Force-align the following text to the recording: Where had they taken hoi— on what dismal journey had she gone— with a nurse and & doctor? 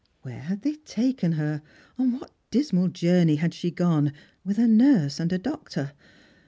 Where 0.23 0.39
had 0.39 0.63
they 0.63 0.77
taken 0.77 1.33
hoi— 1.33 1.61
on 1.99 2.13
what 2.13 2.31
dismal 2.49 2.87
journey 2.87 3.35
had 3.35 3.53
she 3.53 3.69
gone— 3.69 4.13
with 4.43 4.57
a 4.57 4.67
nurse 4.67 5.19
and 5.19 5.29
& 5.43 5.43
doctor? 5.43 5.91